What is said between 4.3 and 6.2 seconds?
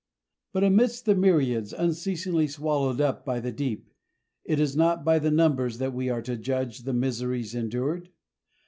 it is not by the numbers that we